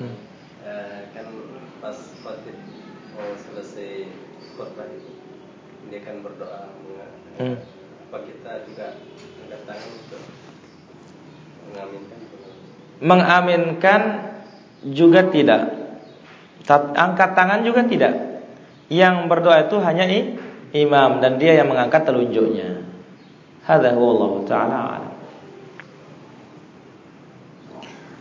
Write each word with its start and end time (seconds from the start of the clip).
Hmm. 0.00 0.16
Uh, 0.64 1.00
kan 1.12 1.26
pas 1.78 1.98
khotib 2.24 2.56
mau 3.14 3.30
selesai 3.36 4.10
khutbah 4.56 4.88
itu 4.90 5.12
dia 5.92 6.00
kan 6.00 6.24
berdoa 6.24 6.72
hmm. 7.38 7.56
apa 8.08 8.18
kita 8.24 8.52
juga 8.66 8.86
angkat 9.44 9.60
tangan 9.68 9.90
untuk 9.92 10.22
mengaminkan 11.68 12.18
mengaminkan 13.04 14.00
juga 14.84 15.28
tidak. 15.28 15.62
Angkat 16.96 17.30
tangan 17.36 17.60
juga 17.64 17.84
tidak. 17.84 18.14
Yang 18.88 19.16
berdoa 19.28 19.68
itu 19.68 19.76
hanya 19.80 20.04
imam 20.72 21.20
dan 21.20 21.36
dia 21.40 21.60
yang 21.60 21.68
mengangkat 21.68 22.04
telunjuknya. 22.04 22.84
Hadza 23.64 23.96
wallahu 23.96 24.44
taala 24.44 25.03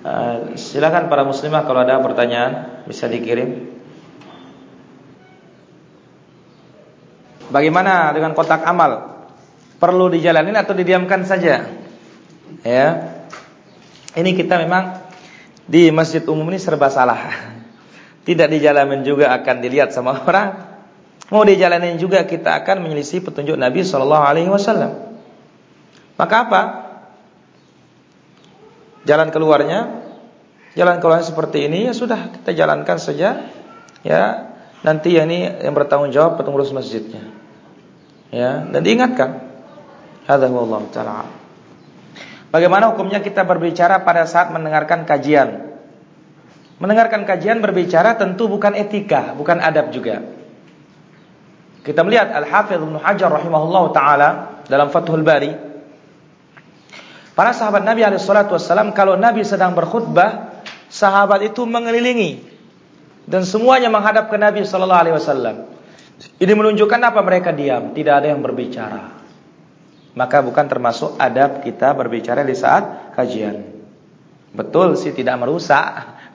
Uh, 0.04 0.60
silakan 0.60 1.08
para 1.08 1.24
muslimah 1.24 1.64
kalau 1.64 1.80
ada 1.80 1.96
pertanyaan 2.04 2.84
bisa 2.84 3.08
dikirim. 3.08 3.72
Bagaimana 7.48 8.12
dengan 8.12 8.36
kotak 8.36 8.68
amal? 8.68 9.24
Perlu 9.80 10.12
dijalanin 10.12 10.60
atau 10.60 10.76
didiamkan 10.76 11.24
saja? 11.24 11.72
Ya. 12.68 12.88
Ini 14.12 14.36
kita 14.36 14.60
memang 14.60 15.00
di 15.63 15.88
masjid 15.96 16.20
umum 16.27 16.52
ini 16.52 16.60
serba 16.60 16.91
salah. 16.91 17.55
Tidak 18.27 18.52
dijalanin 18.52 19.08
juga 19.08 19.32
akan 19.32 19.55
dilihat 19.63 19.96
sama 19.96 20.20
orang. 20.27 20.76
Mau 21.32 21.48
dijalanin 21.48 21.96
juga 21.96 22.27
kita 22.27 22.60
akan 22.60 22.84
menyelisih 22.84 23.24
petunjuk 23.24 23.55
Nabi 23.55 23.88
Shallallahu 23.88 24.24
Alaihi 24.27 24.52
Wasallam. 24.52 25.16
Maka 26.20 26.35
apa? 26.44 26.62
jalan 29.04 29.30
keluarnya 29.30 30.02
jalan 30.73 30.98
keluarnya 31.02 31.26
seperti 31.30 31.70
ini 31.70 31.90
ya 31.90 31.94
sudah 31.94 32.34
kita 32.34 32.54
jalankan 32.54 32.98
saja 32.98 33.50
ya. 34.05 34.22
Nanti 34.84 35.16
ya 35.16 35.24
ini 35.24 35.63
yang 35.63 35.71
bertanggung 35.71 36.12
jawab 36.12 36.35
pengurus 36.35 36.76
masjidnya 36.76 37.24
ya. 38.34 38.68
Dan 38.68 38.84
diingatkan. 38.84 39.54
Hadza 40.27 40.48
taala. 40.91 41.27
Bagaimana 42.54 42.94
hukumnya 42.94 43.24
kita 43.24 43.48
berbicara 43.48 44.05
pada 44.05 44.29
saat 44.29 44.54
mendengarkan 44.54 45.10
kajian? 45.10 45.74
Mendengarkan 46.77 47.24
kajian 47.24 47.63
berbicara 47.63 48.20
tentu 48.20 48.51
bukan 48.51 48.76
etika 48.76 49.34
bukan 49.34 49.63
adab 49.63 49.90
juga. 49.96 50.21
Kita 51.84 51.99
melihat 52.05 52.32
Al-Hafidz 52.32 52.79
Ibnu 52.79 52.99
Hajar 53.04 53.27
rahimahullahu 53.27 53.88
taala 53.91 54.62
dalam 54.68 54.88
Fathul 54.88 55.26
Bari. 55.26 55.51
Para 57.34 57.51
sahabat 57.51 57.82
Nabi 57.82 58.05
Alaihissalam 58.05 58.94
kalau 58.94 59.18
Nabi 59.18 59.41
sedang 59.41 59.74
berkhutbah, 59.74 60.52
sahabat 60.94 61.41
itu 61.41 61.66
mengelilingi 61.66 62.46
dan 63.26 63.41
semuanya 63.41 63.90
menghadap 63.90 64.30
ke 64.30 64.38
Nabi 64.38 64.62
Sallallahu 64.62 65.02
Alaihi 65.02 65.18
Wasallam. 65.18 65.58
Ini 66.38 66.53
menunjukkan 66.53 67.02
apa 67.02 67.19
mereka 67.25 67.50
diam, 67.50 67.97
tidak 67.97 68.22
ada 68.22 68.28
yang 68.30 68.46
berbicara. 68.46 69.25
Maka 70.13 70.46
bukan 70.46 70.69
termasuk 70.69 71.18
adab 71.18 71.66
kita 71.66 71.90
berbicara 71.97 72.46
di 72.46 72.53
saat 72.53 73.18
kajian. 73.18 73.66
Betul 74.53 74.94
sih 74.94 75.09
tidak 75.18 75.41
merusak 75.41 75.81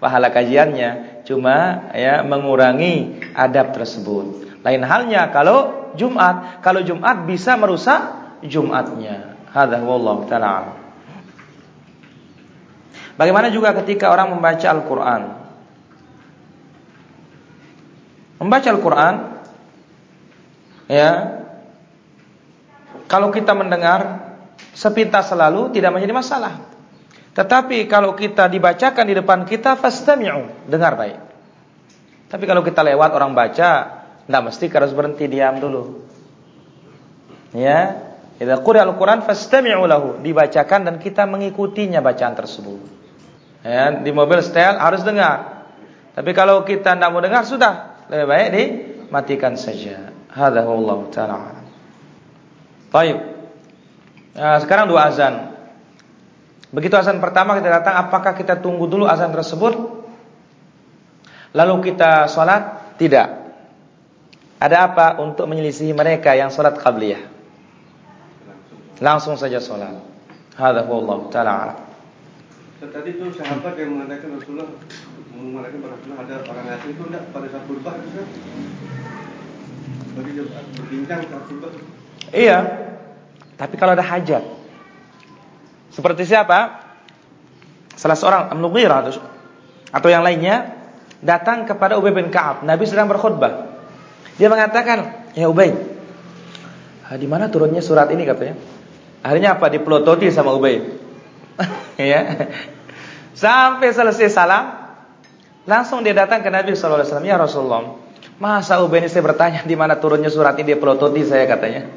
pahala 0.03 0.35
kajiannya, 0.35 1.23
cuma 1.23 1.87
ya 1.95 2.27
mengurangi 2.27 3.23
adab 3.39 3.71
tersebut. 3.71 4.59
Lain 4.67 4.83
halnya 4.83 5.31
kalau 5.31 5.95
Jumat, 5.95 6.59
kalau 6.67 6.83
Jumat 6.83 7.23
bisa 7.31 7.55
merusak 7.55 8.19
Jumatnya. 8.43 9.39
Hadza 9.55 9.79
wallahu 9.83 10.27
taala. 10.27 10.88
Bagaimana 13.19 13.51
juga 13.51 13.75
ketika 13.83 14.15
orang 14.15 14.31
membaca 14.31 14.63
Al-Quran? 14.71 15.23
Membaca 18.39 18.69
Al-Quran 18.71 19.15
Ya 20.87 21.11
Kalau 23.11 23.35
kita 23.35 23.59
mendengar 23.59 24.31
Sepintas 24.79 25.27
selalu 25.27 25.75
tidak 25.75 25.91
menjadi 25.91 26.15
masalah. 26.15 26.63
Tetapi 27.35 27.91
kalau 27.91 28.15
kita 28.15 28.47
dibacakan 28.47 29.05
di 29.11 29.15
depan 29.19 29.43
kita 29.43 29.75
Fastami'u 29.75 30.71
Dengar 30.71 30.95
baik. 30.95 31.19
Tapi 32.31 32.45
kalau 32.47 32.63
kita 32.63 32.87
lewat 32.87 33.11
orang 33.19 33.35
baca 33.35 33.71
Tidak 34.23 34.43
mesti 34.47 34.71
harus 34.71 34.95
berhenti 34.95 35.27
diam 35.27 35.59
dulu. 35.59 36.07
Ya 37.51 38.09
Idza 38.39 38.63
quri'a 38.63 38.87
al-Qur'an 38.87 39.27
fastami'u 39.27 39.83
lahu, 39.91 40.23
dibacakan 40.23 40.87
dan 40.87 40.97
kita 41.03 41.27
mengikutinya 41.27 41.99
bacaan 41.99 42.39
tersebut. 42.39 42.98
Ya, 43.67 43.91
di 43.91 44.11
mobil 44.15 44.39
setel 44.39 44.79
harus 44.79 45.03
dengar. 45.03 45.67
Tapi 46.15 46.31
kalau 46.35 46.63
kita 46.63 46.95
tidak 46.95 47.11
mau 47.11 47.23
dengar 47.23 47.43
sudah 47.43 48.07
lebih 48.11 48.27
baik 48.27 48.49
dimatikan 48.55 49.55
saja. 49.59 50.15
Hadza 50.31 50.63
Allah 50.63 50.99
taala. 51.11 51.39
Baik. 52.95 53.19
Nah, 54.39 54.59
sekarang 54.63 54.87
dua 54.87 55.11
azan. 55.11 55.55
Begitu 56.71 56.95
azan 56.95 57.19
pertama 57.19 57.57
kita 57.59 57.81
datang, 57.81 57.97
apakah 57.97 58.37
kita 58.37 58.61
tunggu 58.61 58.87
dulu 58.87 59.09
azan 59.09 59.35
tersebut? 59.35 59.75
Lalu 61.57 61.75
kita 61.91 62.29
sholat? 62.29 62.95
Tidak. 63.01 63.29
Ada 64.59 64.77
apa 64.91 65.07
untuk 65.23 65.47
menyelisihi 65.47 65.95
mereka 65.95 66.35
yang 66.35 66.51
sholat 66.51 66.77
qabliyah? 66.77 67.23
Langsung 68.99 69.39
saja 69.39 69.63
sholat. 69.63 70.03
Hadza 70.59 70.83
Allah 70.83 71.19
taala. 71.31 71.88
Tadi 72.79 73.11
itu 73.11 73.27
sahabat 73.35 73.75
yang 73.75 73.99
mengatakan 73.99 74.39
Rasulullah 74.39 74.71
mengatakan 75.35 75.83
Rasulullah 75.83 76.23
ada 76.23 76.37
orang 76.47 76.67
asing 76.79 76.95
itu 76.95 77.03
enggak 77.11 77.25
pada 77.35 77.47
saat 77.51 77.65
berubah 77.67 77.95
itu 77.99 78.09
kan? 78.15 78.27
Bagi 80.15 80.33
berbincang 80.79 81.21
saat 81.27 81.45
berubah. 81.51 81.71
Iya. 82.31 82.59
Tapi 83.59 83.75
kalau 83.75 83.99
ada 83.99 84.07
hajat. 84.07 84.47
Seperti 85.91 86.23
siapa? 86.23 86.87
Salah 87.99 88.15
seorang 88.15 88.55
Amnughirah 88.55 88.99
atau, 89.03 89.19
atau 89.91 90.09
yang 90.11 90.23
lainnya 90.23 90.71
datang 91.19 91.67
kepada 91.67 91.99
Ubay 91.99 92.15
bin 92.15 92.31
Ka'ab. 92.31 92.63
Nabi 92.63 92.87
sedang 92.87 93.11
berkhutbah. 93.11 93.75
Dia 94.39 94.47
mengatakan, 94.47 95.27
"Ya 95.35 95.51
Ubay, 95.51 95.75
di 97.19 97.27
mana 97.27 97.51
turunnya 97.51 97.83
surat 97.83 98.07
ini 98.15 98.23
katanya?" 98.23 98.55
Akhirnya 99.27 99.59
apa? 99.59 99.67
Dipelototi 99.67 100.31
sama 100.31 100.55
Ubay. 100.55 100.98
Ya. 101.99 102.21
Sampai 103.35 103.95
selesai 103.95 104.31
salam, 104.35 104.95
langsung 105.67 106.03
dia 106.03 106.15
datang 106.15 106.43
ke 106.43 106.51
Nabi 106.51 106.75
sallallahu 106.75 107.03
alaihi 107.03 107.11
wasallam, 107.11 107.29
"Ya 107.29 107.37
Rasulullah, 107.39 107.83
masa 108.43 108.83
Ubay 108.83 109.07
ini 109.07 109.09
saya 109.11 109.23
bertanya 109.23 109.63
di 109.63 109.75
mana 109.79 109.99
turunnya 109.99 110.31
surat 110.31 110.59
ini 110.59 110.75
dia 110.75 110.79
pelototi 110.79 111.23
saya 111.23 111.47
katanya." 111.47 111.91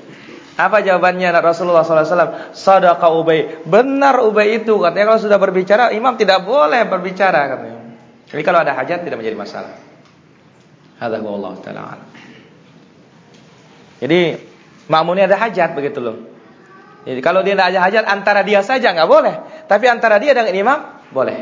Apa 0.51 0.83
jawabannya 0.83 1.31
Rasulullah 1.41 1.81
SAW? 1.81 2.53
Sadaqa 2.53 3.07
Ubay. 3.17 3.63
Benar 3.65 4.21
Ubay 4.21 4.61
itu. 4.61 4.77
Katanya 4.77 5.15
kalau 5.15 5.21
sudah 5.23 5.39
berbicara, 5.39 5.95
imam 5.95 6.13
tidak 6.19 6.43
boleh 6.43 6.85
berbicara. 6.85 7.55
Katanya. 7.55 7.79
Jadi 8.29 8.41
kalau 8.45 8.59
ada 8.61 8.75
hajat 8.75 9.01
tidak 9.01 9.17
menjadi 9.17 9.39
masalah. 9.39 9.73
Hadza 11.01 11.17
Allah 11.17 11.53
taala. 11.65 11.97
Jadi 13.97 14.37
makmumnya 14.85 15.25
ada 15.25 15.37
hajat 15.41 15.73
begitu 15.73 15.97
loh. 15.97 16.17
Jadi 17.09 17.17
kalau 17.25 17.41
dia 17.41 17.57
tidak 17.57 17.73
ada 17.73 17.79
hajat 17.81 18.03
antara 18.05 18.41
dia 18.45 18.61
saja 18.61 18.93
nggak 18.93 19.09
boleh, 19.09 19.35
tapi 19.71 19.87
antara 19.87 20.19
dia 20.19 20.35
dengan 20.35 20.51
imam 20.51 20.79
boleh. 21.15 21.39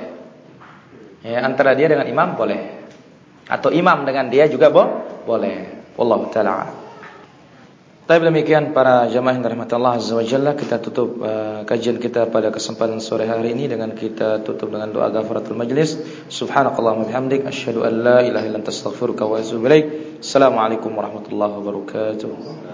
Ya, 1.25 1.41
antara 1.41 1.73
dia 1.73 1.89
dengan 1.89 2.05
imam 2.05 2.37
boleh. 2.37 2.85
Atau 3.49 3.73
imam 3.73 4.05
dengan 4.05 4.29
dia 4.29 4.45
juga 4.45 4.69
bo 4.69 4.85
boleh. 5.25 5.89
Wallahu 5.97 6.29
taala. 6.29 6.69
Tapi 8.05 8.21
demikian 8.25 8.73
para 8.73 9.09
jamaah 9.09 9.37
yang 9.37 9.45
dirahmati 9.45 9.73
Allah 9.77 9.97
Azza 9.97 10.13
wa 10.17 10.25
Jalla 10.25 10.53
kita 10.53 10.81
tutup 10.81 11.21
uh, 11.21 11.61
kajian 11.65 11.97
kita 11.97 12.29
pada 12.29 12.53
kesempatan 12.53 13.01
sore 13.01 13.25
hari 13.25 13.53
ini 13.53 13.69
dengan 13.69 13.93
kita 13.97 14.45
tutup 14.45 14.73
dengan 14.73 14.93
doa 14.93 15.09
ghafaratul 15.09 15.57
majlis. 15.57 15.97
Subhanakallahumma 16.29 17.09
bihamdik 17.09 17.49
asyhadu 17.49 17.81
an 17.85 17.93
la 18.01 18.17
ilaha 18.21 18.45
illa 18.45 18.61
anta 18.61 18.69
astaghfiruka 18.69 19.25
wa 19.25 19.41
atubu 19.41 19.65
ilaik. 19.65 19.85
Assalamualaikum 20.21 20.93
warahmatullahi 20.93 21.53
wabarakatuh. 21.53 22.68